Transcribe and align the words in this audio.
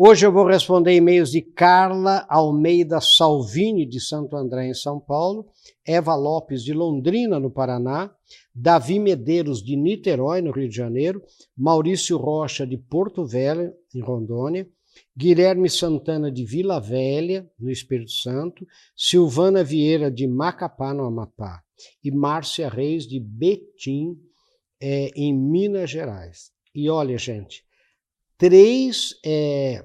Hoje 0.00 0.24
eu 0.24 0.30
vou 0.30 0.46
responder 0.46 0.94
e-mails 0.94 1.32
de 1.32 1.42
Carla 1.42 2.24
Almeida 2.28 3.00
Salvini, 3.00 3.84
de 3.84 3.98
Santo 3.98 4.36
André, 4.36 4.68
em 4.68 4.72
São 4.72 5.00
Paulo, 5.00 5.48
Eva 5.84 6.14
Lopes, 6.14 6.62
de 6.62 6.72
Londrina, 6.72 7.40
no 7.40 7.50
Paraná, 7.50 8.08
Davi 8.54 9.00
Medeiros, 9.00 9.60
de 9.60 9.74
Niterói, 9.74 10.40
no 10.40 10.52
Rio 10.52 10.68
de 10.68 10.76
Janeiro, 10.76 11.20
Maurício 11.56 12.16
Rocha, 12.16 12.64
de 12.64 12.78
Porto 12.78 13.26
Velho, 13.26 13.72
em 13.92 14.00
Rondônia, 14.00 14.68
Guilherme 15.16 15.68
Santana, 15.68 16.30
de 16.30 16.44
Vila 16.44 16.78
Velha, 16.78 17.50
no 17.58 17.68
Espírito 17.68 18.12
Santo, 18.12 18.64
Silvana 18.96 19.64
Vieira, 19.64 20.12
de 20.12 20.28
Macapá, 20.28 20.94
no 20.94 21.06
Amapá, 21.06 21.60
e 22.04 22.12
Márcia 22.12 22.68
Reis, 22.68 23.04
de 23.04 23.18
Betim, 23.18 24.16
é, 24.80 25.10
em 25.16 25.34
Minas 25.34 25.90
Gerais. 25.90 26.52
E 26.72 26.88
olha, 26.88 27.18
gente, 27.18 27.66
três 28.38 29.18
é, 29.24 29.84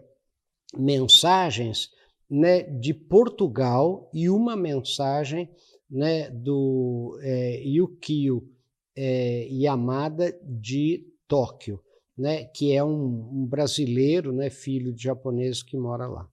mensagens 0.78 1.90
né, 2.30 2.62
de 2.62 2.94
Portugal 2.94 4.10
e 4.14 4.30
uma 4.30 4.56
mensagem 4.56 5.50
né, 5.90 6.30
do 6.30 7.20
é, 7.22 7.62
Yukio 7.66 8.48
é, 8.96 9.48
Yamada 9.52 10.40
de 10.44 11.06
Tóquio, 11.28 11.82
né, 12.18 12.46
que 12.46 12.72
é 12.72 12.84
um, 12.84 13.42
um 13.42 13.46
brasileiro, 13.46 14.32
né, 14.32 14.50
filho 14.50 14.94
de 14.94 15.04
japonês 15.04 15.64
que 15.64 15.76
mora 15.76 16.08
lá. 16.08 16.30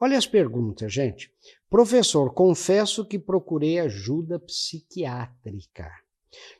Olha 0.00 0.18
as 0.18 0.26
perguntas, 0.26 0.92
gente. 0.92 1.30
Professor, 1.70 2.32
confesso 2.34 3.06
que 3.06 3.18
procurei 3.18 3.78
ajuda 3.78 4.38
psiquiátrica. 4.38 5.90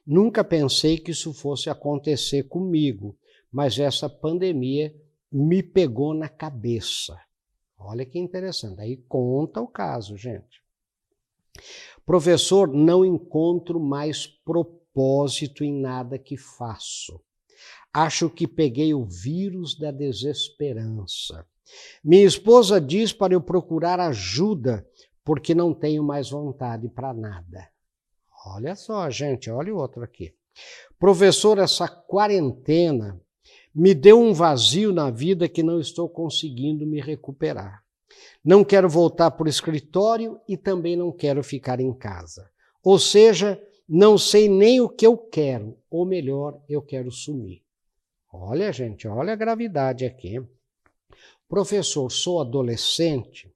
Nunca 0.07 0.45
pensei 0.45 0.99
que 0.99 1.11
isso 1.11 1.33
fosse 1.35 1.69
acontecer 1.69 2.45
comigo, 2.45 3.19
mas 3.55 3.79
essa 3.79 4.11
pandemia 4.11 4.93
me 5.31 5.63
pegou 5.63 6.13
na 6.13 6.29
cabeça. 6.29 7.17
Olha 7.79 8.05
que 8.05 8.19
interessante. 8.19 8.81
Aí 8.81 8.97
conta 8.97 9.61
o 9.61 9.69
caso, 9.69 10.17
gente. 10.17 10.61
Professor, 12.05 12.67
não 12.67 13.05
encontro 13.05 13.79
mais 13.79 14.27
propósito 14.27 15.63
em 15.63 15.73
nada 15.73 16.19
que 16.19 16.37
faço. 16.37 17.23
Acho 17.93 18.29
que 18.29 18.49
peguei 18.49 18.93
o 18.93 19.05
vírus 19.05 19.79
da 19.79 19.93
desesperança. 19.93 21.47
Minha 22.03 22.25
esposa 22.25 22.81
diz 22.81 23.13
para 23.13 23.35
eu 23.35 23.41
procurar 23.41 24.01
ajuda 24.01 24.85
porque 25.25 25.55
não 25.55 25.73
tenho 25.73 26.03
mais 26.03 26.29
vontade 26.29 26.89
para 26.89 27.15
nada. 27.15 27.69
Olha 28.47 28.75
só, 28.75 29.09
gente, 29.11 29.49
olha 29.49 29.73
o 29.73 29.79
outro 29.79 30.03
aqui. 30.03 30.35
Professor, 30.99 31.59
essa 31.59 31.87
quarentena 31.87 33.24
me 33.75 33.93
deu 33.93 34.21
um 34.21 34.33
vazio 34.33 34.93
na 34.93 35.11
vida 35.11 35.49
que 35.49 35.63
não 35.63 35.81
estou 35.81 36.09
conseguindo 36.09 36.87
me 36.87 37.01
recuperar. 37.01 37.83
Não 38.45 38.63
quero 38.63 38.89
voltar 38.89 39.31
para 39.33 39.47
o 39.47 39.49
escritório 39.49 40.39
e 40.49 40.57
também 40.57 40.97
não 40.97 41.11
quero 41.11 41.43
ficar 41.43 41.81
em 41.81 41.93
casa. 41.93 42.49
Ou 42.83 42.99
seja, 42.99 43.61
não 43.89 44.17
sei 44.17 44.49
nem 44.49 44.81
o 44.81 44.89
que 44.89 45.07
eu 45.07 45.17
quero, 45.17 45.77
ou 45.91 46.07
melhor, 46.07 46.61
eu 46.69 46.81
quero 46.81 47.11
sumir. 47.11 47.63
Olha, 48.33 48.73
gente, 48.73 49.09
olha 49.09 49.33
a 49.33 49.37
gravidade 49.37 50.05
aqui. 50.05 50.41
Professor, 51.49 52.11
sou 52.11 52.41
adolescente 52.41 53.51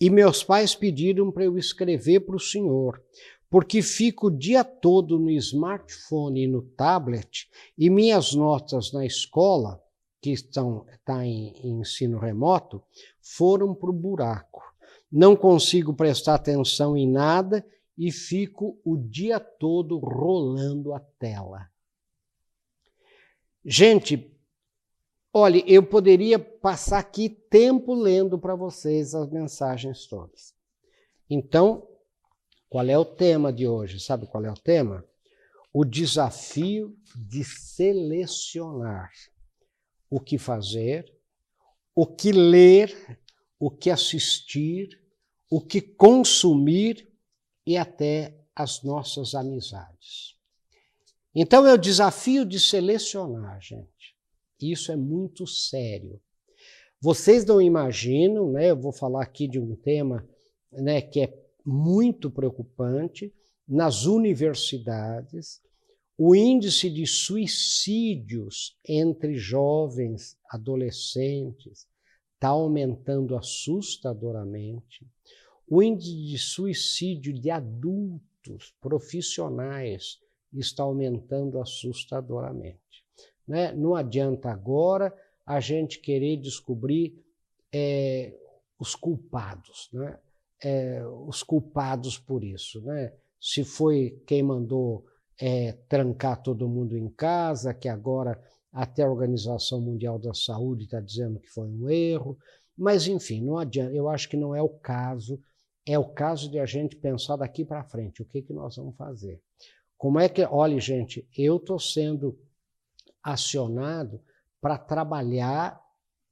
e 0.00 0.08
meus 0.08 0.42
pais 0.42 0.74
pediram 0.74 1.30
para 1.30 1.44
eu 1.44 1.58
escrever 1.58 2.20
para 2.20 2.36
o 2.36 2.40
senhor, 2.40 3.02
porque 3.50 3.82
fico 3.82 4.28
o 4.28 4.30
dia 4.30 4.62
todo 4.62 5.18
no 5.18 5.28
smartphone 5.32 6.44
e 6.44 6.46
no 6.46 6.62
tablet 6.62 7.50
e 7.76 7.90
minhas 7.90 8.32
notas 8.32 8.92
na 8.92 9.04
escola, 9.04 9.82
que 10.22 10.30
estão 10.30 10.86
tá 11.04 11.26
em, 11.26 11.48
em 11.64 11.80
ensino 11.80 12.18
remoto, 12.18 12.80
foram 13.20 13.74
para 13.74 13.90
o 13.90 13.92
buraco. 13.92 14.62
Não 15.10 15.34
consigo 15.34 15.92
prestar 15.92 16.36
atenção 16.36 16.96
em 16.96 17.10
nada 17.10 17.66
e 17.98 18.12
fico 18.12 18.78
o 18.84 18.96
dia 18.96 19.40
todo 19.40 19.98
rolando 19.98 20.94
a 20.94 21.00
tela. 21.00 21.68
Gente, 23.64 24.32
olhe, 25.34 25.64
eu 25.66 25.82
poderia 25.82 26.38
passar 26.38 26.98
aqui 26.98 27.28
tempo 27.28 27.94
lendo 27.94 28.38
para 28.38 28.54
vocês 28.54 29.14
as 29.14 29.28
mensagens 29.28 30.06
todas. 30.06 30.54
Então, 31.28 31.89
qual 32.70 32.88
é 32.88 32.96
o 32.96 33.04
tema 33.04 33.52
de 33.52 33.66
hoje? 33.66 33.98
Sabe 33.98 34.28
qual 34.28 34.44
é 34.44 34.50
o 34.50 34.54
tema? 34.54 35.04
O 35.72 35.84
desafio 35.84 36.96
de 37.16 37.42
selecionar 37.44 39.10
o 40.08 40.20
que 40.20 40.38
fazer, 40.38 41.12
o 41.94 42.06
que 42.06 42.30
ler, 42.30 43.18
o 43.58 43.70
que 43.70 43.90
assistir, 43.90 45.00
o 45.50 45.60
que 45.60 45.80
consumir 45.80 47.12
e 47.66 47.76
até 47.76 48.40
as 48.54 48.84
nossas 48.84 49.34
amizades. 49.34 50.36
Então 51.34 51.66
é 51.66 51.74
o 51.74 51.78
desafio 51.78 52.44
de 52.44 52.60
selecionar, 52.60 53.60
gente. 53.60 54.16
Isso 54.60 54.92
é 54.92 54.96
muito 54.96 55.44
sério. 55.44 56.20
Vocês 57.00 57.44
não 57.44 57.60
imaginam, 57.60 58.52
né? 58.52 58.70
Eu 58.70 58.76
vou 58.76 58.92
falar 58.92 59.22
aqui 59.22 59.48
de 59.48 59.58
um 59.58 59.74
tema, 59.74 60.28
né, 60.70 61.00
que 61.00 61.20
é 61.20 61.49
muito 61.70 62.30
preocupante 62.30 63.32
nas 63.66 64.04
universidades, 64.04 65.62
o 66.18 66.34
índice 66.34 66.90
de 66.90 67.06
suicídios 67.06 68.76
entre 68.86 69.36
jovens, 69.36 70.36
adolescentes, 70.50 71.86
está 72.34 72.48
aumentando 72.48 73.36
assustadoramente. 73.36 75.06
O 75.68 75.82
índice 75.82 76.26
de 76.26 76.38
suicídio 76.38 77.32
de 77.32 77.50
adultos, 77.50 78.74
profissionais, 78.80 80.18
está 80.52 80.82
aumentando 80.82 81.60
assustadoramente. 81.60 83.04
Né? 83.46 83.72
Não 83.72 83.94
adianta 83.94 84.50
agora 84.50 85.16
a 85.46 85.60
gente 85.60 86.00
querer 86.00 86.36
descobrir 86.38 87.24
é, 87.72 88.34
os 88.78 88.94
culpados. 88.96 89.88
Né? 89.92 90.18
É, 90.62 91.02
os 91.26 91.42
culpados 91.42 92.18
por 92.18 92.44
isso, 92.44 92.80
né? 92.82 93.12
Se 93.40 93.64
foi 93.64 94.22
quem 94.26 94.42
mandou 94.42 95.06
é, 95.40 95.72
trancar 95.88 96.42
todo 96.42 96.68
mundo 96.68 96.96
em 96.96 97.08
casa, 97.08 97.72
que 97.72 97.88
agora 97.88 98.40
até 98.72 99.02
a 99.02 99.10
Organização 99.10 99.80
Mundial 99.80 100.18
da 100.18 100.34
Saúde 100.34 100.84
está 100.84 101.00
dizendo 101.00 101.40
que 101.40 101.48
foi 101.48 101.66
um 101.66 101.88
erro, 101.88 102.38
mas 102.76 103.06
enfim, 103.06 103.42
não 103.42 103.58
adianta. 103.58 103.92
Eu 103.94 104.08
acho 104.08 104.28
que 104.28 104.36
não 104.36 104.54
é 104.54 104.62
o 104.62 104.68
caso. 104.68 105.40
É 105.86 105.98
o 105.98 106.04
caso 106.04 106.50
de 106.50 106.58
a 106.58 106.66
gente 106.66 106.94
pensar 106.94 107.36
daqui 107.36 107.64
para 107.64 107.84
frente, 107.84 108.22
o 108.22 108.24
que, 108.24 108.42
que 108.42 108.52
nós 108.52 108.76
vamos 108.76 108.96
fazer. 108.96 109.40
Como 109.96 110.18
é 110.18 110.28
que, 110.28 110.42
olha, 110.44 110.78
gente, 110.78 111.26
eu 111.36 111.56
estou 111.56 111.78
sendo 111.78 112.38
acionado 113.22 114.22
para 114.60 114.78
trabalhar, 114.78 115.80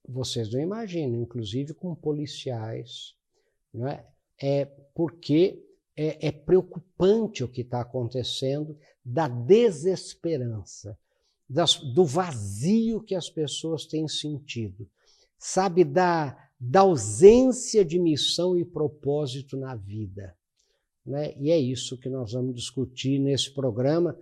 vocês 0.07 0.53
não 0.53 0.61
imaginam, 0.61 1.21
inclusive 1.21 1.75
com 1.75 1.95
policiais, 1.95 3.15
não 3.73 3.89
é? 3.89 4.07
É 4.41 4.65
porque 4.95 5.63
é, 5.97 6.29
é 6.29 6.33
preocupante 6.33 7.43
o 7.43 7.49
que 7.49 7.63
está 7.63 7.81
acontecendo 7.81 8.79
da 9.05 9.27
desesperança, 9.27 10.99
das, 11.49 11.77
do 11.77 12.05
vazio 12.05 13.03
que 13.03 13.15
as 13.15 13.29
pessoas 13.29 13.87
têm 13.87 14.07
sentido, 14.07 14.89
sabe, 15.39 15.85
da, 15.85 16.37
da 16.61 16.81
ausência 16.81 17.85
de 17.85 17.99
missão 17.99 18.57
e 18.57 18.65
propósito 18.65 19.57
na 19.57 19.75
vida. 19.75 20.37
Né? 21.05 21.35
E 21.39 21.51
é 21.51 21.59
isso 21.59 21.97
que 21.97 22.09
nós 22.09 22.33
vamos 22.33 22.55
discutir 22.55 23.19
nesse 23.19 23.53
programa, 23.53 24.17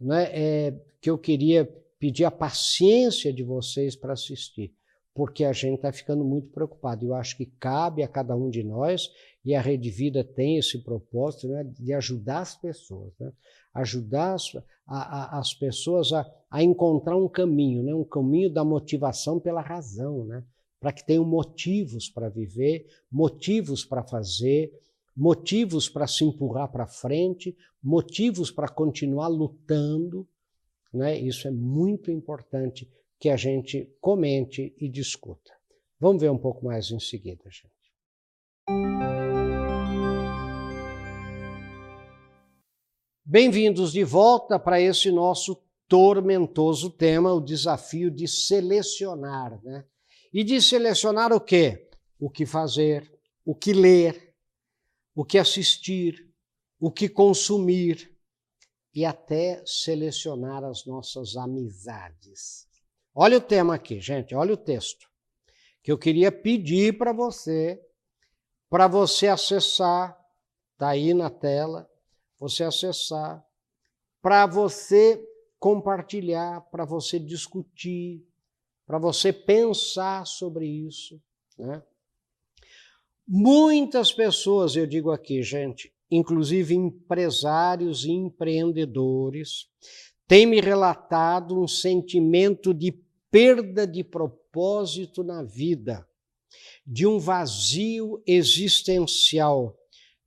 né? 0.00 0.30
é, 0.32 0.80
que 1.00 1.10
eu 1.10 1.18
queria 1.18 1.64
pedir 1.98 2.24
a 2.24 2.30
paciência 2.30 3.32
de 3.32 3.42
vocês 3.42 3.96
para 3.96 4.12
assistir, 4.12 4.72
porque 5.18 5.42
a 5.42 5.52
gente 5.52 5.74
está 5.74 5.92
ficando 5.92 6.24
muito 6.24 6.46
preocupado. 6.50 7.04
Eu 7.04 7.12
acho 7.12 7.36
que 7.36 7.46
cabe 7.58 8.04
a 8.04 8.08
cada 8.08 8.36
um 8.36 8.48
de 8.48 8.62
nós 8.62 9.10
e 9.44 9.52
a 9.52 9.60
Rede 9.60 9.90
Vida 9.90 10.22
tem 10.22 10.58
esse 10.58 10.78
propósito 10.78 11.48
né, 11.48 11.64
de 11.64 11.92
ajudar 11.92 12.42
as 12.42 12.54
pessoas, 12.54 13.12
né? 13.18 13.32
ajudar 13.74 14.34
as, 14.34 14.54
a, 14.86 15.36
a, 15.36 15.38
as 15.40 15.52
pessoas 15.52 16.12
a, 16.12 16.24
a, 16.48 16.62
encontrar 16.62 17.16
um 17.16 17.28
caminho, 17.28 17.82
né? 17.82 17.92
um 17.92 18.04
caminho 18.04 18.48
da 18.48 18.64
motivação 18.64 19.40
pela 19.40 19.60
razão, 19.60 20.24
né? 20.24 20.44
para 20.78 20.92
que 20.92 21.04
tenham 21.04 21.24
motivos 21.24 22.08
para 22.08 22.28
viver, 22.28 22.86
motivos 23.10 23.84
para 23.84 24.04
fazer, 24.04 24.70
motivos 25.16 25.88
para 25.88 26.06
se 26.06 26.22
empurrar 26.22 26.70
para 26.70 26.86
frente, 26.86 27.56
motivos 27.82 28.52
para 28.52 28.68
continuar 28.68 29.26
lutando. 29.26 30.28
Né? 30.94 31.18
Isso 31.18 31.48
é 31.48 31.50
muito 31.50 32.08
importante 32.08 32.88
que 33.18 33.28
a 33.28 33.36
gente 33.36 33.92
comente 34.00 34.74
e 34.78 34.88
discuta. 34.88 35.52
Vamos 35.98 36.22
ver 36.22 36.30
um 36.30 36.38
pouco 36.38 36.64
mais 36.64 36.90
em 36.90 37.00
seguida, 37.00 37.42
gente. 37.50 37.78
Bem-vindos 43.24 43.92
de 43.92 44.04
volta 44.04 44.58
para 44.58 44.80
esse 44.80 45.10
nosso 45.10 45.62
tormentoso 45.88 46.90
tema, 46.90 47.32
o 47.32 47.40
desafio 47.40 48.10
de 48.10 48.28
selecionar, 48.28 49.62
né? 49.64 49.84
e 50.32 50.44
de 50.44 50.60
selecionar 50.60 51.32
o 51.32 51.40
quê? 51.40 51.88
O 52.18 52.30
que 52.30 52.46
fazer, 52.46 53.10
o 53.44 53.54
que 53.54 53.72
ler, 53.72 54.34
o 55.14 55.24
que 55.24 55.38
assistir, 55.38 56.32
o 56.78 56.90
que 56.90 57.08
consumir 57.08 58.16
e 58.94 59.04
até 59.04 59.62
selecionar 59.66 60.64
as 60.64 60.84
nossas 60.84 61.36
amizades. 61.36 62.67
Olha 63.20 63.38
o 63.38 63.40
tema 63.40 63.74
aqui, 63.74 64.00
gente, 64.00 64.32
olha 64.32 64.54
o 64.54 64.56
texto. 64.56 65.10
Que 65.82 65.90
eu 65.90 65.98
queria 65.98 66.30
pedir 66.30 66.96
para 66.96 67.12
você, 67.12 67.84
para 68.70 68.86
você 68.86 69.26
acessar, 69.26 70.16
está 70.74 70.90
aí 70.90 71.12
na 71.12 71.28
tela, 71.28 71.90
você 72.38 72.62
acessar, 72.62 73.44
para 74.22 74.46
você 74.46 75.20
compartilhar, 75.58 76.60
para 76.70 76.84
você 76.84 77.18
discutir, 77.18 78.24
para 78.86 79.00
você 79.00 79.32
pensar 79.32 80.24
sobre 80.24 80.68
isso. 80.68 81.20
Né? 81.58 81.82
Muitas 83.26 84.12
pessoas, 84.12 84.76
eu 84.76 84.86
digo 84.86 85.10
aqui, 85.10 85.42
gente, 85.42 85.92
inclusive 86.08 86.72
empresários 86.72 88.04
e 88.04 88.12
empreendedores, 88.12 89.68
têm 90.28 90.46
me 90.46 90.60
relatado 90.60 91.60
um 91.60 91.66
sentimento 91.66 92.72
de 92.72 93.07
perda 93.30 93.86
de 93.86 94.02
propósito 94.02 95.22
na 95.22 95.42
vida, 95.42 96.06
de 96.86 97.06
um 97.06 97.18
vazio 97.18 98.22
existencial, 98.26 99.76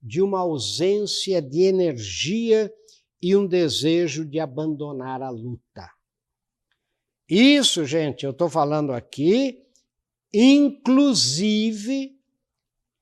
de 0.01 0.21
uma 0.21 0.39
ausência 0.39 1.41
de 1.41 1.61
energia 1.63 2.73
e 3.21 3.35
um 3.35 3.45
desejo 3.45 4.25
de 4.25 4.39
abandonar 4.39 5.21
a 5.21 5.29
luta. 5.29 5.89
Isso, 7.29 7.85
gente, 7.85 8.25
eu 8.25 8.31
estou 8.31 8.49
falando 8.49 8.91
aqui, 8.91 9.65
inclusive 10.33 12.19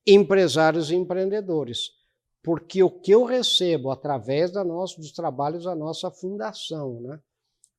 empresários 0.06 0.92
e 0.92 0.96
empreendedores 0.96 2.00
porque 2.44 2.82
o 2.82 2.90
que 2.90 3.12
eu 3.12 3.24
recebo 3.24 3.92
através 3.92 4.52
da 4.52 4.64
nossa, 4.64 4.96
dos 5.00 5.12
trabalhos 5.12 5.66
da 5.66 5.76
nossa 5.76 6.10
fundação, 6.10 7.02
né? 7.02 7.20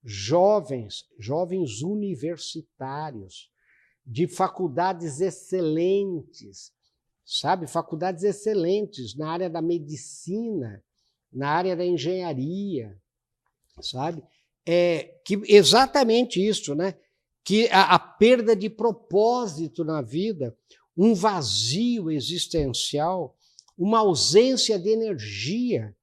Jovens, 0.03 1.05
jovens 1.19 1.83
universitários, 1.83 3.51
de 4.05 4.27
faculdades 4.27 5.21
excelentes, 5.21 6.73
sabe? 7.25 7.67
Faculdades 7.67 8.23
excelentes 8.25 9.15
na 9.15 9.31
área 9.31 9.51
da 9.51 9.63
medicina, 9.63 10.83
na 11.33 11.51
área 11.51 11.77
da 11.77 11.85
engenharia, 11.85 12.99
sabe? 13.81 14.23
É, 14.67 15.21
que 15.25 15.41
exatamente 15.47 16.45
isso, 16.45 16.75
né? 16.75 16.95
Que 17.45 17.69
a, 17.69 17.95
a 17.95 17.99
perda 17.99 18.57
de 18.57 18.69
propósito 18.69 19.85
na 19.85 20.03
vida, 20.03 20.57
um 20.97 21.15
vazio 21.15 22.11
existencial 22.11 23.37
uma 23.81 24.01
ausência 24.01 24.79
de 24.79 24.91
energia, 24.91 25.97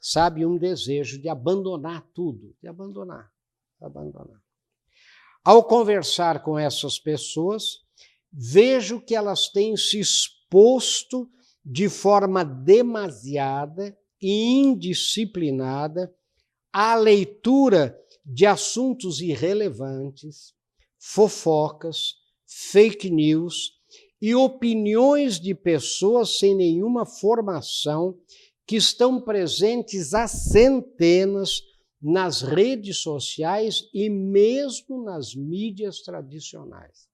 sabe? 0.00 0.46
Um 0.46 0.56
desejo 0.56 1.20
de 1.20 1.28
abandonar 1.28 2.08
tudo, 2.14 2.54
de 2.62 2.68
abandonar, 2.68 3.28
abandonar. 3.86 4.40
Ao 5.44 5.62
conversar 5.62 6.42
com 6.42 6.58
essas 6.58 6.98
pessoas, 6.98 7.80
vejo 8.32 9.00
que 9.00 9.14
elas 9.14 9.48
têm 9.48 9.76
se 9.76 10.00
exposto 10.00 11.30
de 11.64 11.88
forma 11.88 12.44
demasiada 12.44 13.96
e 14.20 14.54
indisciplinada 14.54 16.14
à 16.72 16.94
leitura 16.94 17.98
de 18.24 18.46
assuntos 18.46 19.20
irrelevantes, 19.20 20.54
fofocas, 20.98 22.14
fake 22.46 23.10
news 23.10 23.72
e 24.20 24.34
opiniões 24.34 25.38
de 25.38 25.54
pessoas 25.54 26.38
sem 26.38 26.54
nenhuma 26.54 27.04
formação 27.04 28.18
que 28.66 28.76
estão 28.76 29.20
presentes 29.20 30.14
há 30.14 30.26
centenas 30.26 31.60
nas 32.04 32.42
redes 32.42 32.98
sociais 32.98 33.88
e 33.94 34.10
mesmo 34.10 35.02
nas 35.02 35.34
mídias 35.34 36.02
tradicionais. 36.02 37.08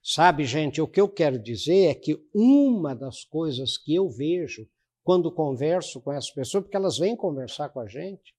Sabe, 0.00 0.44
gente, 0.44 0.80
o 0.80 0.86
que 0.86 1.00
eu 1.00 1.08
quero 1.08 1.42
dizer 1.42 1.86
é 1.86 1.94
que 1.94 2.24
uma 2.32 2.94
das 2.94 3.24
coisas 3.24 3.76
que 3.76 3.92
eu 3.92 4.08
vejo 4.08 4.68
quando 5.02 5.32
converso 5.32 6.00
com 6.00 6.12
essas 6.12 6.30
pessoas, 6.30 6.62
porque 6.62 6.76
elas 6.76 6.98
vêm 6.98 7.16
conversar 7.16 7.70
com 7.70 7.80
a 7.80 7.88
gente, 7.88 8.32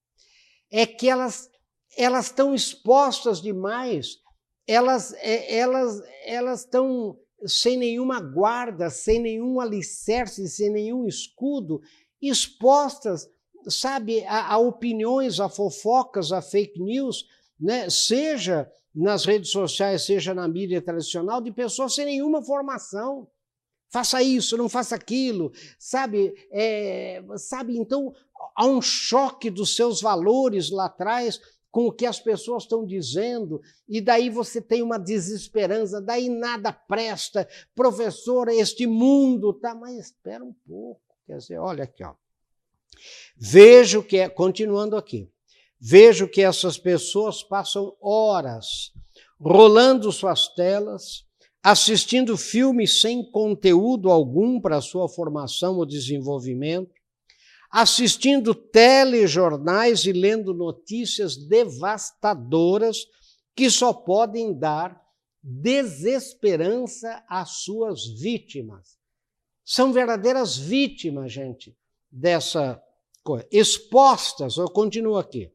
é 0.72 0.86
que 0.86 1.10
elas 1.10 1.50
elas 1.98 2.28
estão 2.28 2.56
expostas 2.56 3.42
demais, 3.42 4.20
elas 4.66 5.12
é, 5.16 5.58
elas 5.58 6.02
elas 6.24 6.62
estão 6.62 7.20
sem 7.46 7.76
nenhuma 7.76 8.22
guarda, 8.22 8.90
sem 8.90 9.20
nenhum 9.20 9.60
alicerce, 9.60 10.48
sem 10.48 10.70
nenhum 10.70 11.06
escudo, 11.06 11.82
expostas, 12.22 13.30
sabe, 13.68 14.24
a, 14.26 14.54
a 14.54 14.58
opiniões, 14.58 15.40
a 15.40 15.50
fofocas, 15.50 16.32
a 16.32 16.42
fake 16.42 16.82
news, 16.82 17.26
né? 17.60 17.90
seja 17.90 18.70
nas 18.94 19.26
redes 19.26 19.52
sociais, 19.52 20.04
seja 20.04 20.34
na 20.34 20.48
mídia 20.48 20.82
tradicional, 20.82 21.42
de 21.42 21.52
pessoas 21.52 21.96
sem 21.96 22.06
nenhuma 22.06 22.42
formação. 22.42 23.28
Faça 23.92 24.22
isso, 24.22 24.56
não 24.56 24.70
faça 24.70 24.96
aquilo, 24.96 25.52
sabe? 25.80 26.34
É, 26.52 27.24
sabe, 27.38 27.78
então 27.78 28.14
há 28.56 28.66
um 28.66 28.82
choque 28.82 29.50
dos 29.50 29.76
seus 29.76 30.00
valores 30.00 30.70
lá 30.70 30.86
atrás 30.86 31.40
com 31.72 31.88
o 31.88 31.92
que 31.92 32.06
as 32.06 32.20
pessoas 32.20 32.64
estão 32.64 32.86
dizendo, 32.86 33.62
e 33.88 34.02
daí 34.02 34.30
você 34.30 34.60
tem 34.60 34.82
uma 34.82 34.98
desesperança, 34.98 36.02
daí 36.02 36.28
nada 36.28 36.74
presta, 36.74 37.48
professora, 37.76 38.54
este 38.54 38.88
mundo 38.88 39.54
tá, 39.54 39.76
mas 39.76 39.98
espera 39.98 40.44
um 40.44 40.54
pouco, 40.68 41.02
quer 41.28 41.38
dizer, 41.38 41.60
olha 41.60 41.84
aqui, 41.84 42.04
ó. 42.04 42.16
Vejo 43.38 44.04
que, 44.04 44.18
é, 44.18 44.30
continuando 44.30 44.96
aqui, 44.96 45.30
vejo 45.80 46.28
que 46.28 46.42
essas 46.42 46.78
pessoas 46.78 47.42
passam 47.42 47.96
horas 48.02 48.92
rolando 49.40 50.12
suas 50.12 50.50
telas, 50.50 51.26
assistindo 51.64 52.38
filmes 52.38 53.02
sem 53.02 53.24
conteúdo 53.32 54.10
algum 54.10 54.60
para 54.60 54.82
sua 54.82 55.08
formação 55.08 55.78
ou 55.78 55.86
desenvolvimento, 55.86 56.92
assistindo 57.72 58.54
telejornais 58.54 60.06
e 60.06 60.12
lendo 60.12 60.54
notícias 60.54 61.38
devastadoras 61.38 63.06
que 63.56 63.70
só 63.70 63.94
podem 63.94 64.58
dar 64.58 65.00
desesperança 65.42 67.24
às 67.30 67.62
suas 67.64 68.06
vítimas. 68.20 68.98
São 69.64 69.94
verdadeiras 69.94 70.58
vítimas, 70.58 71.32
gente, 71.32 71.78
dessa 72.12 72.82
coisa. 73.30 73.48
Expostas, 73.52 74.58
eu 74.58 74.66
continuo 74.66 75.18
aqui, 75.18 75.52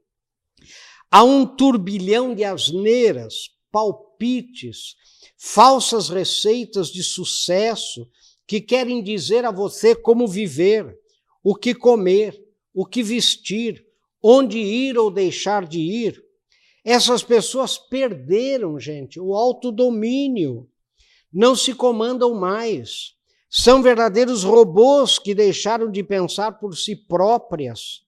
a 1.11 1.25
um 1.25 1.45
turbilhão 1.45 2.35
de 2.35 2.45
asneiras, 2.45 3.51
palpites, 3.73 4.95
falsas 5.37 6.09
receitas 6.09 6.89
de 6.89 7.03
sucesso 7.03 8.09
que 8.47 8.61
querem 8.61 9.03
dizer 9.03 9.45
a 9.45 9.51
você 9.51 9.95
como 9.95 10.29
viver 10.29 10.97
o 11.43 11.55
que 11.55 11.75
comer, 11.75 12.41
o 12.73 12.87
que 12.87 13.03
vestir, 13.03 13.85
onde 14.23 14.59
ir 14.59 14.97
ou 14.97 15.11
deixar 15.11 15.67
de 15.67 15.81
ir. 15.81 16.25
Essas 16.85 17.23
pessoas 17.23 17.77
perderam, 17.77 18.79
gente, 18.79 19.19
o 19.19 19.35
autodomínio. 19.35 20.69
Não 21.33 21.57
se 21.57 21.75
comandam 21.75 22.35
mais. 22.35 23.15
São 23.57 23.81
verdadeiros 23.81 24.43
robôs 24.43 25.17
que 25.17 25.33
deixaram 25.33 25.89
de 25.89 26.03
pensar 26.03 26.59
por 26.59 26.77
si 26.77 26.97
próprias, 26.97 28.05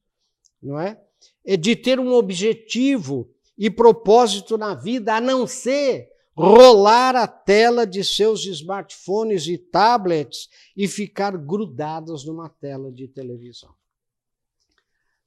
não 0.60 0.76
é? 0.76 1.00
é 1.44 1.56
de 1.56 1.76
ter 1.76 2.00
um 2.00 2.12
objetivo 2.12 3.32
e 3.56 3.70
propósito 3.70 4.58
na 4.58 4.74
vida, 4.74 5.14
a 5.14 5.20
não 5.20 5.46
ser 5.46 6.10
rolar 6.34 7.14
a 7.14 7.28
tela 7.28 7.86
de 7.86 8.02
seus 8.02 8.44
smartphones 8.44 9.46
e 9.46 9.56
tablets 9.56 10.48
e 10.76 10.88
ficar 10.88 11.36
grudados 11.36 12.26
numa 12.26 12.48
tela 12.48 12.90
de 12.90 13.06
televisão. 13.06 13.72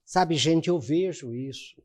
Sabe, 0.03 0.35
gente, 0.35 0.67
eu 0.67 0.81
vejo 0.81 1.33
isso. 1.33 1.81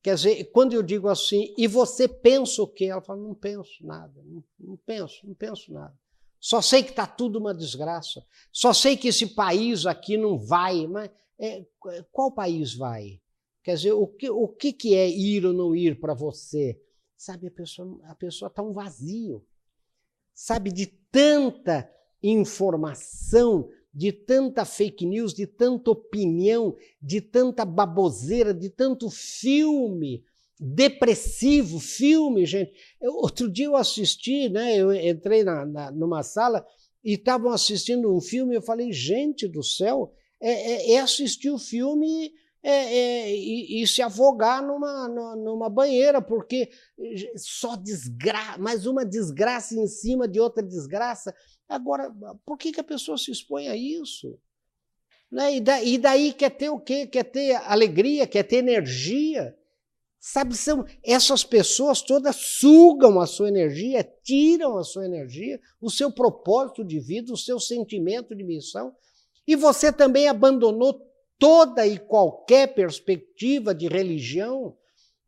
Quer 0.00 0.14
dizer, 0.14 0.44
quando 0.52 0.74
eu 0.74 0.82
digo 0.82 1.08
assim, 1.08 1.52
e 1.58 1.66
você 1.66 2.06
pensa 2.06 2.62
o 2.62 2.68
quê? 2.68 2.84
Ela 2.84 3.00
fala, 3.00 3.20
não 3.20 3.34
penso 3.34 3.84
nada, 3.84 4.22
não, 4.24 4.44
não 4.60 4.76
penso, 4.76 5.26
não 5.26 5.34
penso 5.34 5.72
nada. 5.72 6.03
Só 6.44 6.60
sei 6.60 6.82
que 6.82 6.90
está 6.90 7.06
tudo 7.06 7.38
uma 7.38 7.54
desgraça. 7.54 8.22
Só 8.52 8.74
sei 8.74 8.98
que 8.98 9.08
esse 9.08 9.28
país 9.28 9.86
aqui 9.86 10.18
não 10.18 10.38
vai. 10.38 10.86
Mas 10.86 11.10
é, 11.38 11.64
qual 12.12 12.30
país 12.30 12.74
vai? 12.74 13.18
Quer 13.62 13.76
dizer, 13.76 13.92
o 13.92 14.06
que, 14.06 14.28
o 14.28 14.46
que, 14.46 14.70
que 14.70 14.94
é 14.94 15.08
ir 15.08 15.46
ou 15.46 15.54
não 15.54 15.74
ir 15.74 15.98
para 15.98 16.12
você? 16.12 16.78
Sabe, 17.16 17.46
a 17.46 17.50
pessoa 17.50 17.98
a 18.04 18.14
pessoa 18.14 18.50
está 18.50 18.62
um 18.62 18.74
vazio. 18.74 19.42
Sabe, 20.34 20.70
de 20.70 20.84
tanta 21.10 21.90
informação, 22.22 23.70
de 23.90 24.12
tanta 24.12 24.66
fake 24.66 25.06
news, 25.06 25.32
de 25.32 25.46
tanta 25.46 25.92
opinião, 25.92 26.76
de 27.00 27.22
tanta 27.22 27.64
baboseira, 27.64 28.52
de 28.52 28.68
tanto 28.68 29.08
filme 29.08 30.22
depressivo, 30.58 31.80
filme, 31.80 32.46
gente. 32.46 32.72
Eu, 33.00 33.14
outro 33.14 33.50
dia 33.50 33.66
eu 33.66 33.76
assisti, 33.76 34.48
né? 34.48 34.76
Eu 34.76 34.92
entrei 34.92 35.42
na, 35.44 35.64
na 35.64 35.90
numa 35.90 36.22
sala 36.22 36.66
e 37.02 37.14
estavam 37.14 37.50
assistindo 37.50 38.14
um 38.14 38.20
filme. 38.20 38.54
Eu 38.54 38.62
falei, 38.62 38.92
gente 38.92 39.46
do 39.48 39.62
céu, 39.62 40.12
é, 40.40 40.50
é, 40.50 40.92
é 40.92 41.00
assistir 41.00 41.50
o 41.50 41.58
filme 41.58 42.32
é, 42.62 42.70
é, 42.70 43.36
e, 43.36 43.82
e, 43.82 43.86
se 43.86 44.00
afogar 44.00 44.66
numa, 44.66 45.06
numa 45.36 45.68
banheira, 45.68 46.22
porque 46.22 46.70
só 47.36 47.76
desgraça, 47.76 48.58
mais 48.58 48.86
uma 48.86 49.04
desgraça 49.04 49.78
em 49.78 49.86
cima 49.86 50.26
de 50.26 50.40
outra 50.40 50.62
desgraça. 50.62 51.34
Agora, 51.68 52.10
por 52.44 52.56
que, 52.56 52.72
que 52.72 52.80
a 52.80 52.84
pessoa 52.84 53.18
se 53.18 53.30
expõe 53.30 53.68
a 53.68 53.76
isso? 53.76 54.38
Né? 55.30 55.56
E, 55.56 55.60
da, 55.60 55.82
e 55.82 55.98
daí 55.98 56.32
quer 56.32 56.50
ter 56.50 56.70
o 56.70 56.80
quê? 56.80 57.06
Quer 57.06 57.24
ter 57.24 57.54
alegria, 57.54 58.26
quer 58.26 58.44
ter 58.44 58.56
energia. 58.56 59.54
Sabe, 60.26 60.56
são 60.56 60.86
essas 61.04 61.44
pessoas 61.44 62.00
todas 62.00 62.34
sugam 62.36 63.20
a 63.20 63.26
sua 63.26 63.46
energia, 63.46 64.02
tiram 64.22 64.78
a 64.78 64.82
sua 64.82 65.04
energia, 65.04 65.60
o 65.78 65.90
seu 65.90 66.10
propósito 66.10 66.82
de 66.82 66.98
vida, 66.98 67.30
o 67.30 67.36
seu 67.36 67.60
sentimento 67.60 68.34
de 68.34 68.42
missão. 68.42 68.96
E 69.46 69.54
você 69.54 69.92
também 69.92 70.26
abandonou 70.26 70.98
toda 71.38 71.86
e 71.86 71.98
qualquer 71.98 72.74
perspectiva 72.74 73.74
de 73.74 73.86
religião, 73.86 74.74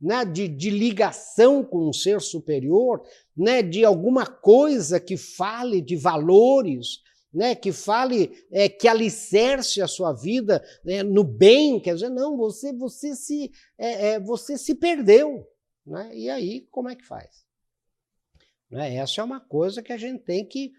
né, 0.01 0.25
de, 0.25 0.49
de 0.49 0.71
ligação 0.71 1.63
com 1.63 1.91
um 1.91 1.93
ser 1.93 2.23
superior, 2.23 3.03
né, 3.37 3.61
de 3.61 3.85
alguma 3.85 4.25
coisa 4.25 4.99
que 4.99 5.19
fale 5.19 5.83
de 5.83 5.95
valores, 5.95 7.03
né, 7.33 7.55
que 7.55 7.73
fale, 7.73 8.47
é, 8.51 8.69
que 8.69 8.89
alicerce 8.89 9.83
a 9.83 9.89
sua 9.89 10.13
vida 10.13 10.65
né, 10.85 11.03
no 11.03 11.23
bem, 11.23 11.81
quer 11.81 11.95
dizer, 11.95 12.09
não, 12.09 12.37
você, 12.37 12.73
você, 12.73 13.15
se, 13.15 13.51
é, 13.77 14.09
é, 14.09 14.21
você 14.21 14.57
se 14.57 14.75
perdeu. 14.75 15.47
Né? 15.85 16.11
E 16.15 16.31
aí, 16.31 16.67
como 16.71 16.89
é 16.89 16.97
que 16.97 17.05
faz? 17.05 17.45
Né? 18.71 18.97
Essa 18.97 19.21
é 19.21 19.25
uma 19.25 19.41
coisa 19.41 19.83
que 19.83 19.93
a 19.93 19.97
gente 19.97 20.25
tem 20.25 20.45
que 20.45 20.73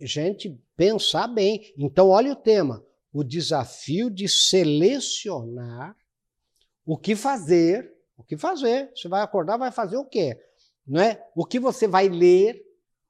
gente 0.00 0.60
pensar 0.76 1.28
bem. 1.28 1.72
Então, 1.76 2.08
olha 2.08 2.32
o 2.32 2.36
tema: 2.36 2.84
o 3.12 3.22
desafio 3.22 4.10
de 4.10 4.28
selecionar 4.28 5.96
o 6.84 6.96
que 6.98 7.16
fazer. 7.16 7.92
O 8.16 8.22
que 8.22 8.36
fazer? 8.36 8.92
Você 8.94 9.08
vai 9.08 9.22
acordar, 9.22 9.56
vai 9.56 9.72
fazer 9.72 9.96
o 9.96 10.04
quê? 10.04 10.38
Não 10.86 11.00
é? 11.00 11.26
O 11.34 11.44
que 11.44 11.58
você 11.58 11.88
vai 11.88 12.08
ler, 12.08 12.62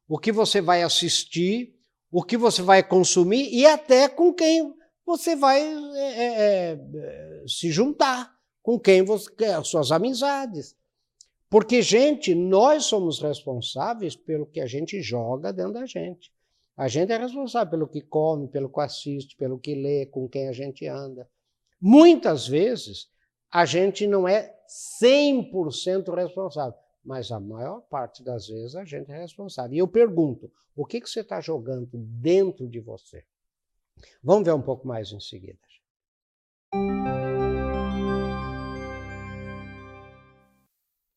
o 0.09 0.19
que 0.19 0.33
você 0.33 0.61
vai 0.61 0.83
assistir, 0.83 1.74
o 2.15 2.23
que 2.23 2.37
você 2.37 2.63
vai 2.63 2.81
consumir 2.81 3.53
e 3.53 3.67
até 3.67 4.09
com 4.09 4.33
quem 4.33 4.73
você 5.05 5.35
vai 5.35 5.61
é, 5.61 6.25
é, 6.25 6.79
é, 6.95 7.45
se 7.45 7.73
juntar, 7.73 8.33
com 8.63 8.79
quem 8.79 9.03
você 9.03 9.29
quer, 9.35 9.61
suas 9.65 9.91
amizades. 9.91 10.77
Porque, 11.51 11.83
gente, 11.83 12.33
nós 12.33 12.85
somos 12.85 13.21
responsáveis 13.21 14.15
pelo 14.15 14.47
que 14.47 14.61
a 14.61 14.67
gente 14.67 15.03
joga 15.03 15.53
dentro 15.53 15.73
da 15.73 15.87
gente. 15.87 16.33
A 16.77 16.87
gente 16.87 17.11
é 17.11 17.17
responsável 17.17 17.73
pelo 17.73 17.89
que 17.89 18.01
come, 18.01 18.47
pelo 18.47 18.69
que 18.69 18.81
assiste, 18.81 19.37
pelo 19.37 19.59
que 19.59 19.75
lê, 19.75 20.07
com 20.07 20.29
quem 20.29 20.49
a 20.49 20.53
gente 20.53 20.87
anda. 20.87 21.29
Muitas 21.81 22.47
vezes, 22.47 23.09
a 23.51 23.65
gente 23.65 24.07
não 24.07 24.29
é 24.29 24.55
100% 25.03 26.15
responsável 26.15 26.79
mas 27.05 27.31
a 27.31 27.39
maior 27.39 27.83
parte 27.83 28.23
das 28.23 28.49
vezes 28.49 28.75
a 28.75 28.85
gente 28.85 29.13
é 29.13 29.21
responsável. 29.21 29.75
E 29.75 29.79
eu 29.79 29.87
pergunto: 29.87 30.51
o 30.75 30.87
que, 30.87 31.01
que 31.01 31.09
você 31.09 31.21
está 31.21 31.41
jogando 31.41 31.89
dentro 31.93 32.67
de 32.67 32.81
você? 32.81 33.25
Vamos 34.23 34.45
ver 34.45 34.55
um 34.55 34.63
pouco 34.63 34.89
mais 34.89 35.13
em 35.13 35.21
seguida. 35.21 35.59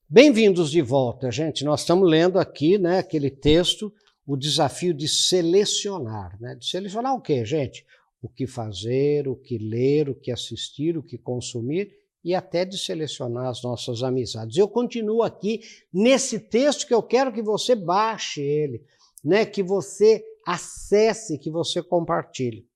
Bem-vindos 0.09 0.71
de 0.71 0.81
volta, 0.81 1.31
gente. 1.31 1.63
Nós 1.63 1.81
estamos 1.81 2.09
lendo 2.09 2.39
aqui, 2.39 2.77
né, 2.77 2.99
aquele 2.99 3.29
texto, 3.29 3.93
o 4.25 4.37
desafio 4.37 4.93
de 4.93 5.07
selecionar, 5.07 6.39
né? 6.39 6.55
De 6.55 6.65
selecionar 6.65 7.13
o 7.13 7.21
quê, 7.21 7.43
gente? 7.45 7.85
O 8.21 8.29
que 8.29 8.47
fazer, 8.47 9.27
o 9.27 9.35
que 9.35 9.57
ler, 9.57 10.09
o 10.09 10.15
que 10.15 10.31
assistir, 10.31 10.97
o 10.97 11.03
que 11.03 11.17
consumir 11.17 12.06
e 12.27 12.35
até 12.35 12.65
de 12.65 12.77
selecionar 12.77 13.47
as 13.47 13.63
nossas 13.63 14.03
amizades. 14.03 14.57
Eu 14.57 14.67
continuo 14.67 15.23
aqui 15.23 15.61
nesse 15.93 16.37
texto 16.37 16.85
que 16.85 16.93
eu 16.93 17.01
quero 17.01 17.31
que 17.31 17.41
você 17.41 17.73
baixe 17.73 18.41
ele, 18.41 18.83
né, 19.23 19.45
que 19.45 19.63
você 19.63 20.21
acesse, 20.45 21.37
que 21.37 21.49
você 21.49 21.81
compartilhe. 21.81 22.67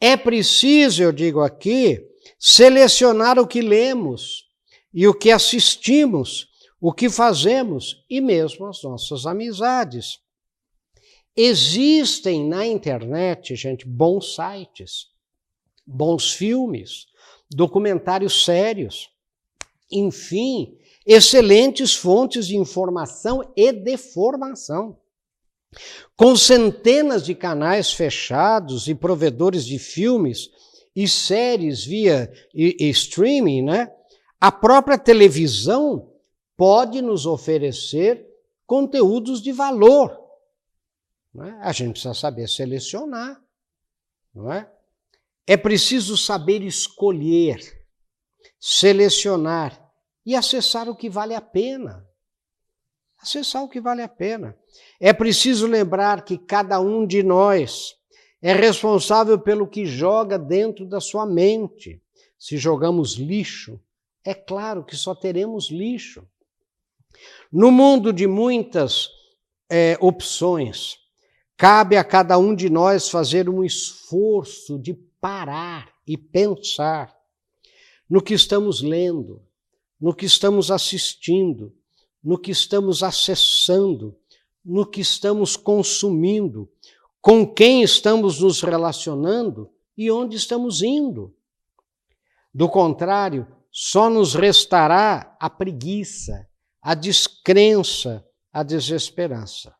É 0.00 0.16
preciso, 0.16 1.04
eu 1.04 1.12
digo 1.12 1.40
aqui, 1.40 2.04
selecionar 2.36 3.38
o 3.38 3.46
que 3.46 3.60
lemos 3.60 4.50
e 4.92 5.06
o 5.06 5.14
que 5.14 5.30
assistimos, 5.30 6.48
o 6.80 6.92
que 6.92 7.08
fazemos 7.08 8.04
e 8.10 8.20
mesmo 8.20 8.66
as 8.66 8.82
nossas 8.82 9.24
amizades. 9.24 10.18
Existem 11.36 12.44
na 12.44 12.66
internet, 12.66 13.54
gente, 13.54 13.86
bons 13.86 14.34
sites, 14.34 15.06
bons 15.86 16.32
filmes, 16.32 17.06
documentários 17.54 18.44
sérios, 18.44 19.10
enfim, 19.90 20.76
excelentes 21.06 21.94
fontes 21.94 22.46
de 22.46 22.56
informação 22.56 23.52
e 23.56 23.72
de 23.72 23.96
formação. 23.96 24.98
Com 26.16 26.36
centenas 26.36 27.24
de 27.24 27.34
canais 27.34 27.92
fechados 27.92 28.88
e 28.88 28.94
provedores 28.94 29.64
de 29.64 29.78
filmes 29.78 30.50
e 30.94 31.08
séries 31.08 31.84
via 31.84 32.32
e, 32.54 32.76
e 32.78 32.90
streaming, 32.90 33.62
né? 33.62 33.92
A 34.40 34.52
própria 34.52 34.98
televisão 34.98 36.12
pode 36.56 37.02
nos 37.02 37.26
oferecer 37.26 38.24
conteúdos 38.66 39.42
de 39.42 39.52
valor. 39.52 40.24
É? 41.40 41.50
A 41.62 41.72
gente 41.72 41.92
precisa 41.92 42.14
saber 42.14 42.48
selecionar, 42.48 43.42
não 44.32 44.52
é? 44.52 44.70
É 45.46 45.56
preciso 45.56 46.16
saber 46.16 46.62
escolher, 46.62 47.58
selecionar 48.58 49.80
e 50.24 50.34
acessar 50.34 50.88
o 50.88 50.96
que 50.96 51.10
vale 51.10 51.34
a 51.34 51.40
pena. 51.40 52.06
Acessar 53.20 53.62
o 53.62 53.68
que 53.68 53.80
vale 53.80 54.02
a 54.02 54.08
pena. 54.08 54.56
É 55.00 55.12
preciso 55.12 55.66
lembrar 55.66 56.24
que 56.24 56.38
cada 56.38 56.80
um 56.80 57.06
de 57.06 57.22
nós 57.22 57.94
é 58.40 58.52
responsável 58.52 59.38
pelo 59.38 59.66
que 59.66 59.86
joga 59.86 60.38
dentro 60.38 60.86
da 60.86 61.00
sua 61.00 61.26
mente. 61.26 62.02
Se 62.38 62.56
jogamos 62.56 63.14
lixo, 63.14 63.80
é 64.24 64.34
claro 64.34 64.84
que 64.84 64.96
só 64.96 65.14
teremos 65.14 65.70
lixo. 65.70 66.26
No 67.52 67.70
mundo 67.70 68.12
de 68.12 68.26
muitas 68.26 69.08
é, 69.70 69.96
opções, 70.00 70.96
cabe 71.56 71.96
a 71.96 72.04
cada 72.04 72.36
um 72.38 72.54
de 72.54 72.68
nós 72.68 73.08
fazer 73.08 73.48
um 73.48 73.62
esforço 73.62 74.78
de 74.78 74.94
parar 75.24 75.90
e 76.06 76.18
pensar 76.18 77.16
no 78.10 78.20
que 78.20 78.34
estamos 78.34 78.82
lendo, 78.82 79.42
no 79.98 80.14
que 80.14 80.26
estamos 80.26 80.70
assistindo, 80.70 81.74
no 82.22 82.36
que 82.36 82.50
estamos 82.50 83.02
acessando, 83.02 84.20
no 84.62 84.84
que 84.84 85.00
estamos 85.00 85.56
consumindo, 85.56 86.70
com 87.22 87.46
quem 87.46 87.82
estamos 87.82 88.38
nos 88.40 88.60
relacionando 88.60 89.72
e 89.96 90.10
onde 90.10 90.36
estamos 90.36 90.82
indo. 90.82 91.34
Do 92.52 92.68
contrário, 92.68 93.46
só 93.70 94.10
nos 94.10 94.34
restará 94.34 95.34
a 95.40 95.48
preguiça, 95.48 96.46
a 96.82 96.92
descrença, 96.92 98.22
a 98.52 98.62
desesperança. 98.62 99.74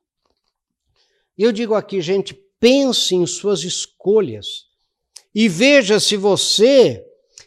Eu 1.36 1.52
digo 1.52 1.74
aqui, 1.74 2.00
gente, 2.00 2.32
pense 2.58 3.14
em 3.14 3.26
suas 3.26 3.62
escolhas 3.62 4.72
e 5.34 5.48
veja 5.48 5.98
se 5.98 6.16
você 6.16 7.04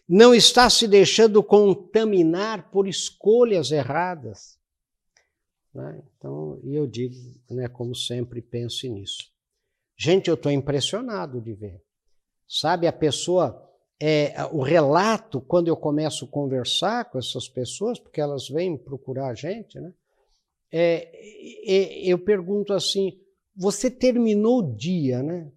não 0.08 0.34
está 0.34 0.70
se 0.70 0.88
deixando 0.88 1.44
contaminar 1.44 2.70
por 2.72 2.88
escolhas 2.88 3.72
erradas. 3.72 4.58
Né? 5.74 6.02
Então, 6.18 6.60
eu 6.64 6.88
digo, 6.88 7.16
né, 7.50 7.68
como 7.68 7.94
sempre, 7.94 8.42
pense 8.42 8.90
nisso. 8.90 9.32
Gente, 9.98 10.30
eu 10.30 10.36
estou 10.36 10.52
impressionado 10.52 11.42
de 11.42 11.54
ver. 11.54 11.82
Sabe, 12.48 12.88
a 12.88 12.94
pessoa, 12.94 13.70
é, 14.00 14.34
o 14.52 14.62
relato, 14.62 15.42
quando 15.42 15.68
eu 15.68 15.76
começo 15.76 16.26
a 16.26 16.28
conversar 16.30 17.06
com 17.10 17.20
essas 17.20 17.50
pessoas, 17.50 18.00
porque 18.00 18.22
elas 18.22 18.48
vêm 18.48 18.78
procurar 18.78 19.30
a 19.30 19.34
gente, 19.34 19.80
né? 19.80 19.94
É, 20.72 21.10
é, 21.66 22.06
eu 22.06 22.20
pergunto 22.20 22.74
assim: 22.74 23.20
você 23.56 23.90
terminou 23.90 24.60
o 24.60 24.76
dia, 24.76 25.24
né? 25.24 25.52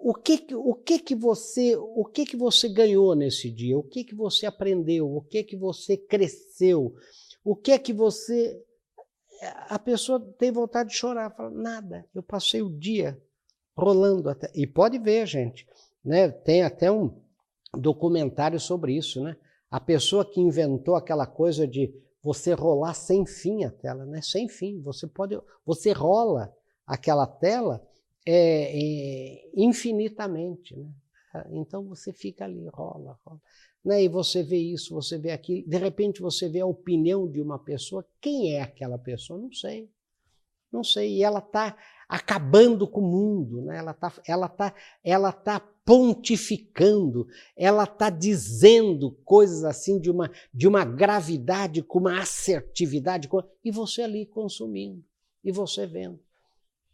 O 0.00 0.14
que, 0.14 0.46
o 0.54 0.74
que 0.74 0.98
que 0.98 1.14
você 1.14 1.76
o 1.76 2.04
que 2.04 2.24
que 2.24 2.36
você 2.36 2.68
ganhou 2.68 3.14
nesse 3.14 3.50
dia? 3.50 3.76
O 3.76 3.82
que 3.82 4.04
que 4.04 4.14
você 4.14 4.46
aprendeu? 4.46 5.14
O 5.14 5.20
que 5.20 5.44
que 5.44 5.56
você 5.56 5.96
cresceu? 5.96 6.94
O 7.44 7.54
que 7.54 7.78
que 7.78 7.92
você 7.92 8.58
a 9.68 9.78
pessoa 9.78 10.18
tem 10.38 10.50
vontade 10.50 10.90
de 10.90 10.96
chorar, 10.96 11.30
fala 11.36 11.50
nada. 11.50 12.06
Eu 12.14 12.22
passei 12.22 12.62
o 12.62 12.70
dia 12.70 13.20
rolando 13.76 14.30
até 14.30 14.50
e 14.54 14.66
pode 14.66 14.98
ver, 14.98 15.26
gente, 15.26 15.66
né? 16.02 16.30
Tem 16.30 16.62
até 16.62 16.90
um 16.90 17.14
documentário 17.74 18.58
sobre 18.58 18.96
isso, 18.96 19.22
né? 19.22 19.36
A 19.70 19.78
pessoa 19.78 20.24
que 20.24 20.40
inventou 20.40 20.96
aquela 20.96 21.26
coisa 21.26 21.66
de 21.66 21.92
você 22.22 22.54
rolar 22.54 22.94
sem 22.94 23.26
fim 23.26 23.64
a 23.64 23.70
tela, 23.70 24.06
né? 24.06 24.22
Sem 24.22 24.48
fim. 24.48 24.80
Você 24.80 25.06
pode, 25.06 25.38
você 25.66 25.92
rola 25.92 26.52
aquela 26.86 27.26
tela 27.26 27.85
é, 28.26 28.72
é, 28.74 29.50
infinitamente, 29.54 30.76
né? 30.76 30.90
Então 31.50 31.84
você 31.84 32.12
fica 32.12 32.44
ali, 32.44 32.66
rola, 32.68 33.18
rola. 33.24 33.40
Né? 33.84 34.02
E 34.04 34.08
você 34.08 34.42
vê 34.42 34.56
isso, 34.56 34.94
você 34.94 35.18
vê 35.18 35.30
aquilo. 35.30 35.68
De 35.68 35.76
repente 35.76 36.20
você 36.20 36.48
vê 36.48 36.60
a 36.60 36.66
opinião 36.66 37.30
de 37.30 37.40
uma 37.40 37.58
pessoa. 37.58 38.06
Quem 38.20 38.54
é 38.54 38.62
aquela 38.62 38.98
pessoa? 38.98 39.38
Não 39.38 39.52
sei. 39.52 39.90
Não 40.72 40.82
sei. 40.82 41.18
E 41.18 41.22
ela 41.22 41.38
está 41.38 41.76
acabando 42.08 42.88
com 42.88 43.00
o 43.00 43.10
mundo, 43.10 43.62
né? 43.62 43.78
ela 43.78 43.90
está 43.92 44.12
ela 44.26 44.48
tá, 44.48 44.74
ela 45.02 45.32
tá 45.32 45.60
pontificando, 45.84 47.28
ela 47.56 47.84
está 47.84 48.10
dizendo 48.10 49.12
coisas 49.24 49.62
assim 49.64 50.00
de 50.00 50.10
uma, 50.10 50.30
de 50.52 50.66
uma 50.66 50.84
gravidade, 50.84 51.82
com 51.82 52.00
uma 52.00 52.20
assertividade, 52.20 53.28
e 53.64 53.70
você 53.70 54.02
ali 54.02 54.26
consumindo, 54.26 55.04
e 55.44 55.52
você 55.52 55.86
vendo. 55.86 56.20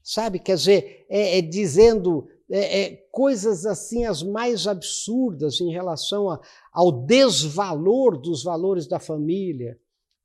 Sabe, 0.03 0.39
quer 0.39 0.57
dizer, 0.57 1.07
é, 1.09 1.39
é 1.39 1.43
dizendo 1.43 2.29
é, 2.51 2.83
é, 2.83 2.97
coisas 3.11 3.65
assim 3.65 4.05
as 4.05 4.23
mais 4.23 4.67
absurdas 4.67 5.61
em 5.61 5.73
relação 5.73 6.29
a, 6.29 6.41
ao 6.73 6.93
desvalor 6.93 8.19
dos 8.19 8.43
valores 8.43 8.87
da 8.87 8.99
família, 8.99 9.79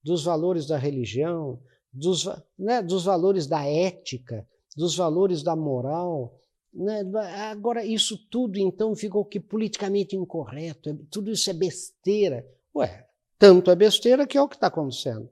dos 0.04 0.24
valores 0.24 0.66
da 0.68 0.78
religião, 0.78 1.60
dos, 1.94 2.28
né, 2.58 2.82
dos 2.82 3.06
valores 3.06 3.48
da 3.48 3.64
ética, 3.66 4.48
dos 4.76 4.96
valores 4.96 5.42
da 5.42 5.56
moral. 5.56 6.38
Né? 6.74 7.02
Agora, 7.50 7.86
isso 7.86 8.18
tudo 8.30 8.60
então 8.60 8.96
ficou 8.96 9.24
que 9.24 9.40
politicamente 9.40 10.16
incorreto, 10.16 10.90
é, 10.90 10.98
tudo 11.10 11.32
isso 11.32 11.50
é 11.50 11.54
besteira. 11.54 12.46
Ué, 12.76 13.08
tanto 13.40 13.72
é 13.72 13.76
besteira 13.76 14.28
que 14.28 14.38
é 14.38 14.42
o 14.42 14.50
que 14.50 14.56
está 14.56 14.68
acontecendo. 14.68 15.30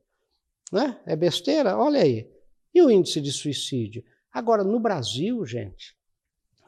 Né? 0.71 0.97
É 1.05 1.15
besteira? 1.15 1.77
Olha 1.77 2.01
aí. 2.01 2.29
E 2.73 2.81
o 2.81 2.89
índice 2.89 3.19
de 3.19 3.31
suicídio? 3.31 4.03
Agora, 4.35 4.65
no 4.65 4.81
Brasil, 4.81 5.45
gente, 5.45 5.95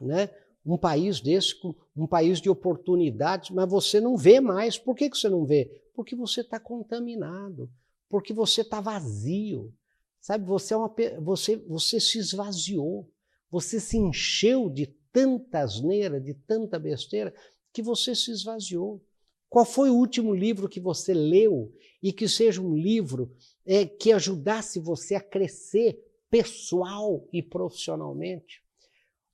né, 0.00 0.30
um 0.64 0.78
país 0.78 1.20
desse, 1.20 1.54
um 1.94 2.06
país 2.06 2.40
de 2.40 2.48
oportunidades, 2.48 3.50
mas 3.50 3.68
você 3.68 4.00
não 4.00 4.16
vê 4.16 4.40
mais. 4.40 4.78
Por 4.78 4.96
que, 4.96 5.10
que 5.10 5.18
você 5.18 5.28
não 5.28 5.44
vê? 5.44 5.82
Porque 5.94 6.16
você 6.16 6.40
está 6.40 6.58
contaminado, 6.58 7.70
porque 8.08 8.32
você 8.32 8.62
está 8.62 8.80
vazio. 8.80 9.70
Sabe, 10.18 10.46
você, 10.46 10.72
é 10.72 10.78
uma, 10.78 10.90
você, 11.20 11.56
você 11.56 12.00
se 12.00 12.18
esvaziou, 12.18 13.06
você 13.50 13.78
se 13.78 13.98
encheu 13.98 14.70
de 14.70 14.86
tanta 15.12 15.58
asneira, 15.58 16.18
de 16.18 16.32
tanta 16.32 16.78
besteira, 16.78 17.34
que 17.70 17.82
você 17.82 18.14
se 18.14 18.30
esvaziou. 18.30 19.04
Qual 19.46 19.66
foi 19.66 19.90
o 19.90 19.96
último 19.96 20.34
livro 20.34 20.70
que 20.70 20.80
você 20.80 21.12
leu 21.12 21.70
e 22.02 22.14
que 22.14 22.28
seja 22.30 22.62
um 22.62 22.74
livro 22.74 23.30
é, 23.66 23.84
que 23.84 24.10
ajudasse 24.10 24.80
você 24.80 25.16
a 25.16 25.20
crescer 25.20 26.07
pessoal 26.30 27.26
e 27.32 27.42
profissionalmente? 27.42 28.62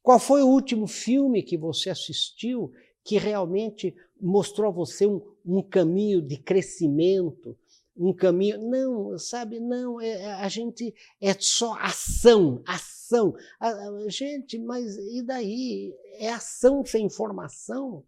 Qual 0.03 0.19
foi 0.19 0.43
o 0.43 0.49
último 0.49 0.87
filme 0.87 1.43
que 1.43 1.57
você 1.57 1.91
assistiu 1.91 2.73
que 3.05 3.19
realmente 3.19 3.95
mostrou 4.21 4.69
a 4.69 4.75
você 4.75 5.07
um, 5.07 5.21
um 5.45 5.63
caminho 5.63 6.23
de 6.23 6.39
crescimento, 6.39 7.57
um 7.97 8.13
caminho. 8.13 8.59
Não, 8.59 9.19
sabe, 9.19 9.61
não, 9.61 10.01
é, 10.01 10.09
é, 10.09 10.33
a 10.35 10.49
gente 10.49 10.95
é 11.21 11.35
só 11.35 11.75
ação, 11.79 12.63
ação. 12.67 13.35
A, 13.61 13.69
a, 13.69 14.09
gente, 14.09 14.59
mas 14.59 14.97
e 14.97 15.23
daí? 15.23 15.95
É 16.19 16.31
ação 16.31 16.85
sem 16.85 17.07
informação? 17.07 18.03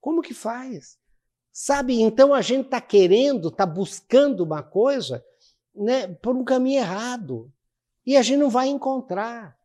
Como 0.00 0.22
que 0.22 0.34
faz? 0.34 0.98
Sabe, 1.52 2.00
então 2.00 2.32
a 2.32 2.40
gente 2.40 2.66
está 2.66 2.80
querendo, 2.80 3.48
está 3.48 3.66
buscando 3.66 4.42
uma 4.42 4.62
coisa 4.62 5.24
né, 5.74 6.08
por 6.08 6.34
um 6.36 6.44
caminho 6.44 6.80
errado 6.80 7.52
e 8.06 8.16
a 8.16 8.22
gente 8.22 8.38
não 8.38 8.50
vai 8.50 8.68
encontrar. 8.68 9.56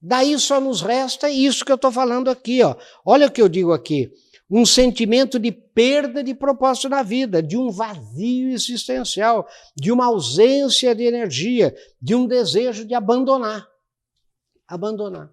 Daí 0.00 0.38
só 0.38 0.60
nos 0.60 0.80
resta 0.80 1.28
isso 1.28 1.64
que 1.64 1.72
eu 1.72 1.76
estou 1.76 1.90
falando 1.90 2.30
aqui. 2.30 2.62
Ó. 2.62 2.76
Olha 3.04 3.26
o 3.26 3.30
que 3.30 3.42
eu 3.42 3.48
digo 3.48 3.72
aqui: 3.72 4.12
um 4.50 4.64
sentimento 4.64 5.38
de 5.38 5.50
perda 5.50 6.22
de 6.22 6.34
propósito 6.34 6.88
na 6.88 7.02
vida, 7.02 7.42
de 7.42 7.56
um 7.56 7.70
vazio 7.70 8.50
existencial, 8.50 9.48
de 9.76 9.90
uma 9.90 10.06
ausência 10.06 10.94
de 10.94 11.04
energia, 11.04 11.74
de 12.00 12.14
um 12.14 12.26
desejo 12.26 12.84
de 12.84 12.94
abandonar. 12.94 13.68
Abandonar. 14.66 15.32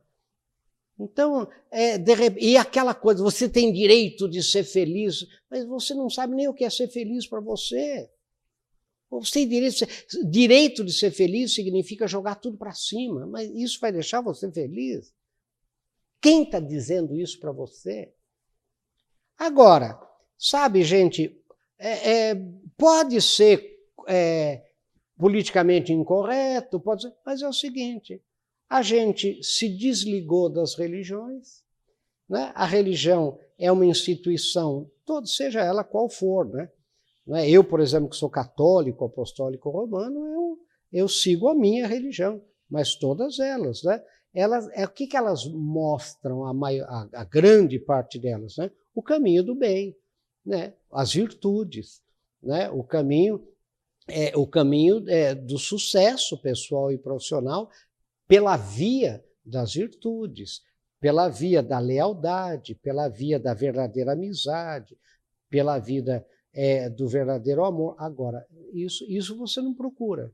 Então, 0.97 1.47
é, 1.69 1.97
de, 1.97 2.13
e 2.39 2.57
aquela 2.57 2.93
coisa, 2.93 3.21
você 3.21 3.49
tem 3.49 3.71
direito 3.71 4.29
de 4.29 4.41
ser 4.41 4.63
feliz, 4.63 5.27
mas 5.49 5.65
você 5.65 5.93
não 5.93 6.09
sabe 6.09 6.35
nem 6.35 6.47
o 6.47 6.53
que 6.53 6.63
é 6.63 6.69
ser 6.69 6.87
feliz 6.87 7.27
para 7.27 7.41
você. 7.41 8.09
Você 9.21 9.39
tem 9.39 9.47
direito 9.47 9.73
de, 9.73 9.79
ser, 9.79 10.05
direito 10.29 10.83
de 10.85 10.93
ser 10.93 11.11
feliz 11.11 11.53
significa 11.53 12.07
jogar 12.07 12.35
tudo 12.35 12.57
para 12.57 12.71
cima, 12.71 13.25
mas 13.25 13.49
isso 13.51 13.79
vai 13.79 13.91
deixar 13.91 14.21
você 14.21 14.51
feliz? 14.51 15.13
Quem 16.21 16.43
está 16.43 16.59
dizendo 16.59 17.15
isso 17.15 17.39
para 17.39 17.51
você? 17.51 18.11
Agora, 19.37 19.99
sabe, 20.37 20.83
gente, 20.83 21.37
é, 21.77 22.29
é, 22.29 22.35
pode 22.77 23.21
ser 23.21 23.79
é, 24.07 24.63
politicamente 25.17 25.91
incorreto, 25.93 26.79
pode 26.79 27.03
ser, 27.03 27.13
mas 27.25 27.41
é 27.41 27.47
o 27.47 27.53
seguinte: 27.53 28.21
a 28.69 28.81
gente 28.81 29.41
se 29.43 29.69
desligou 29.69 30.49
das 30.49 30.75
religiões, 30.75 31.63
né? 32.27 32.51
a 32.55 32.65
religião 32.65 33.37
é 33.57 33.71
uma 33.71 33.85
instituição, 33.85 34.89
todo, 35.05 35.27
seja 35.27 35.61
ela 35.61 35.83
qual 35.83 36.09
for, 36.09 36.47
né? 36.47 36.69
É? 37.33 37.49
Eu, 37.49 37.63
por 37.63 37.79
exemplo, 37.79 38.09
que 38.09 38.15
sou 38.15 38.29
católico, 38.29 39.05
apostólico 39.05 39.69
romano, 39.69 40.27
eu, 40.27 40.59
eu 40.91 41.07
sigo 41.07 41.49
a 41.49 41.55
minha 41.55 41.87
religião, 41.87 42.41
mas 42.69 42.95
todas 42.95 43.39
elas, 43.39 43.83
né? 43.83 44.01
Elas, 44.33 44.67
é, 44.73 44.83
o 44.83 44.89
que, 44.89 45.07
que 45.07 45.15
elas 45.15 45.45
mostram, 45.45 46.45
a, 46.45 46.53
maior, 46.53 46.85
a, 46.89 47.21
a 47.21 47.23
grande 47.23 47.79
parte 47.79 48.19
delas? 48.19 48.57
Né? 48.57 48.69
O 48.93 49.01
caminho 49.01 49.41
do 49.41 49.55
bem, 49.55 49.95
né? 50.45 50.73
as 50.91 51.13
virtudes, 51.13 52.01
né? 52.43 52.69
o 52.69 52.83
caminho, 52.83 53.47
é, 54.09 54.35
o 54.35 54.45
caminho 54.45 55.09
é, 55.09 55.33
do 55.33 55.57
sucesso 55.57 56.37
pessoal 56.41 56.91
e 56.91 56.97
profissional 56.97 57.69
pela 58.27 58.57
via 58.57 59.23
das 59.43 59.73
virtudes, 59.73 60.61
pela 60.99 61.29
via 61.29 61.63
da 61.63 61.79
lealdade, 61.79 62.75
pela 62.75 63.07
via 63.07 63.39
da 63.39 63.53
verdadeira 63.53 64.13
amizade, 64.13 64.97
pela 65.49 65.79
vida 65.79 66.25
é, 66.55 66.89
do 66.89 67.07
verdadeiro 67.07 67.65
amor. 67.65 67.95
Agora, 67.99 68.47
isso, 68.73 69.05
isso 69.09 69.37
você 69.37 69.61
não 69.61 69.73
procura. 69.73 70.31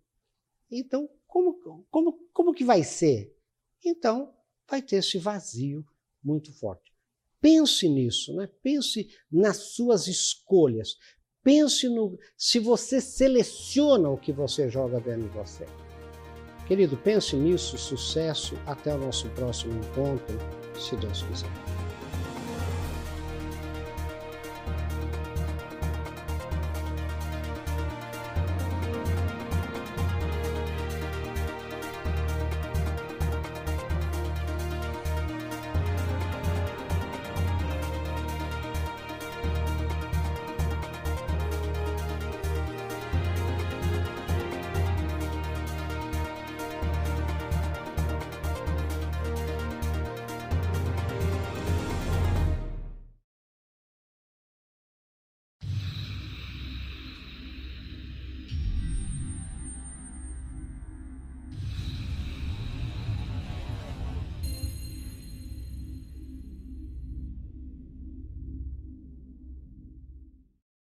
Então, 0.69 1.10
como, 1.27 1.86
como, 1.89 2.13
como 2.31 2.53
que 2.53 2.63
vai 2.63 2.84
ser? 2.84 3.36
Então, 3.84 4.34
vai 4.69 4.81
ter 4.81 4.97
esse 4.97 5.17
vazio 5.17 5.84
muito 6.23 6.53
forte. 6.53 6.91
Pense 7.41 7.89
nisso, 7.89 8.36
né? 8.36 8.47
pense 8.62 9.10
nas 9.31 9.57
suas 9.73 10.07
escolhas. 10.07 10.95
Pense 11.43 11.89
no 11.89 12.19
se 12.38 12.60
você 12.60 13.01
seleciona 13.01 14.10
o 14.10 14.17
que 14.17 14.31
você 14.31 14.69
joga 14.69 14.99
dentro 14.99 15.27
de 15.27 15.36
você. 15.36 15.65
Querido, 16.67 16.95
pense 16.95 17.36
nisso, 17.36 17.77
sucesso, 17.79 18.55
até 18.67 18.93
o 18.93 18.97
nosso 18.99 19.27
próximo 19.31 19.73
encontro, 19.73 20.38
se 20.79 20.95
Deus 20.95 21.23
quiser. 21.23 21.80